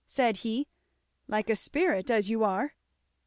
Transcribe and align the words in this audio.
said 0.07 0.37
he, 0.37 0.67
"like 1.27 1.47
a 1.47 1.55
sprite, 1.55 2.09
as 2.09 2.27
you 2.27 2.43
are." 2.43 2.73